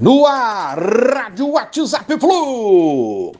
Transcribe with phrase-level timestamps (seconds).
[0.00, 3.34] No ar, Rádio WhatsApp Flu.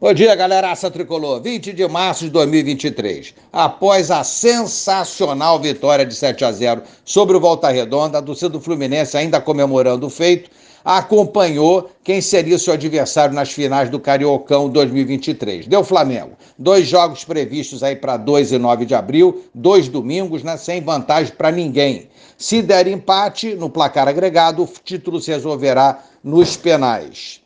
[0.00, 0.70] Bom dia, galera.
[0.70, 1.42] Aça Tricolor.
[1.42, 3.34] 20 de março de 2023.
[3.52, 8.60] Após a sensacional vitória de 7 a 0 sobre o Volta Redonda, a torcida do
[8.60, 10.50] Fluminense ainda comemorando o feito,
[10.84, 15.66] acompanhou quem seria seu adversário nas finais do Cariocão 2023.
[15.66, 16.36] Deu Flamengo.
[16.56, 21.34] Dois jogos previstos aí para 2 e 9 de abril, dois domingos, né, sem vantagem
[21.36, 22.08] para ninguém.
[22.36, 27.40] Se der empate no placar agregado, o título se resolverá nos penais.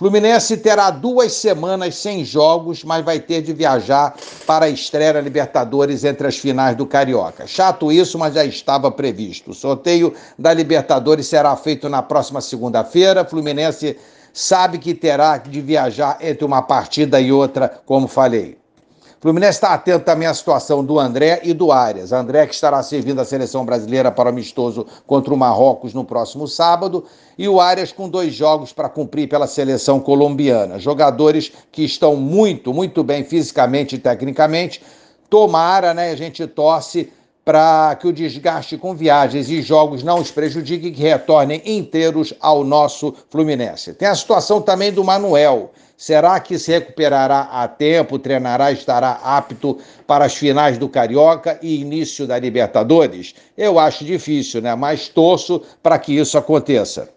[0.00, 6.04] Fluminense terá duas semanas sem jogos, mas vai ter de viajar para a estreia Libertadores
[6.04, 7.46] entre as finais do Carioca.
[7.46, 9.50] Chato isso, mas já estava previsto.
[9.50, 13.26] O sorteio da Libertadores será feito na próxima segunda-feira.
[13.26, 13.98] Fluminense
[14.32, 18.56] sabe que terá de viajar entre uma partida e outra, como falei.
[19.20, 22.10] Fluminense está atento também à situação do André e do Arias.
[22.10, 26.48] André que estará servindo a seleção brasileira para o amistoso contra o Marrocos no próximo
[26.48, 27.04] sábado
[27.36, 30.78] e o Arias com dois jogos para cumprir pela seleção colombiana.
[30.78, 34.80] Jogadores que estão muito, muito bem fisicamente e tecnicamente.
[35.28, 36.12] Tomara, né?
[36.12, 37.12] A gente torce
[37.44, 42.32] para que o desgaste com viagens e jogos não os prejudique e que retornem inteiros
[42.40, 43.92] ao nosso Fluminense.
[43.92, 45.72] Tem a situação também do Manuel.
[46.00, 49.76] Será que se recuperará a tempo, treinará, estará apto
[50.06, 53.34] para as finais do Carioca e início da Libertadores?
[53.54, 54.74] Eu acho difícil, né?
[54.74, 57.10] Mas torço para que isso aconteça.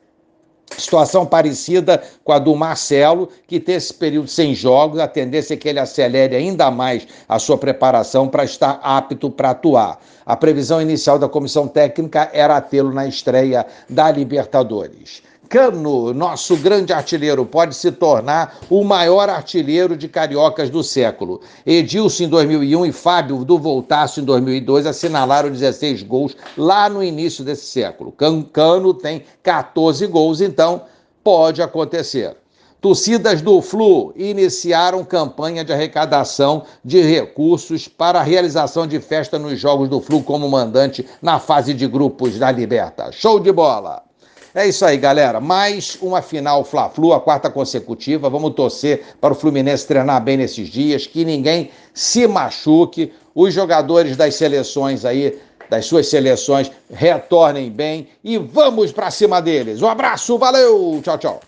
[0.78, 5.58] Situação parecida com a do Marcelo, que tem esse período sem jogos, a tendência é
[5.58, 9.98] que ele acelere ainda mais a sua preparação para estar apto para atuar.
[10.26, 15.24] A previsão inicial da comissão técnica era tê-lo na estreia da Libertadores.
[15.50, 21.42] Cano, nosso grande artilheiro, pode se tornar o maior artilheiro de cariocas do século.
[21.66, 27.44] Edilson em 2001 e Fábio do Voltaço em 2002 assinalaram 16 gols lá no início
[27.44, 28.14] desse século.
[28.52, 30.84] Cano tem 14 gols, então
[31.24, 32.36] pode acontecer.
[32.82, 39.58] Torcidas do Flu iniciaram campanha de arrecadação de recursos para a realização de festa nos
[39.58, 43.10] Jogos do Flu como mandante na fase de grupos da Liberta.
[43.12, 44.13] Show de bola!
[44.56, 45.40] É isso aí, galera.
[45.40, 48.30] Mais uma final Fla-Flu, a quarta consecutiva.
[48.30, 53.12] Vamos torcer para o Fluminense treinar bem nesses dias, que ninguém se machuque.
[53.34, 55.40] Os jogadores das seleções aí,
[55.72, 59.82] das suas seleções, retornem bem e vamos para cima deles.
[59.82, 61.40] Um abraço, valeu, tchau, tchau.